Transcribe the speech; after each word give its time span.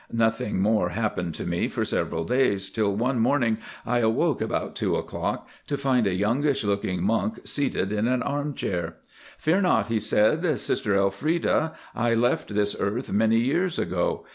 Nothing 0.11 0.59
more 0.59 0.89
happened 0.89 1.35
to 1.35 1.45
me 1.45 1.67
for 1.67 1.85
several 1.85 2.23
days, 2.23 2.71
till 2.71 2.95
one 2.95 3.19
morning 3.19 3.59
I 3.85 3.99
awoke 3.99 4.41
about 4.41 4.75
two 4.75 4.95
o'clock 4.95 5.47
to 5.67 5.77
find 5.77 6.07
a 6.07 6.15
youngish 6.15 6.63
looking 6.63 7.03
monk 7.03 7.41
seated 7.47 7.91
in 7.91 8.07
an 8.07 8.23
armchair. 8.23 8.95
'Fear 9.37 9.61
not,' 9.61 9.87
he 9.89 9.99
said, 9.99 10.41
'Sister 10.59 10.95
Elfreda, 10.95 11.73
I 11.93 12.15
left 12.15 12.55
this 12.55 12.75
earth 12.79 13.11
many 13.11 13.37
years 13.37 13.77
ago. 13.77 14.25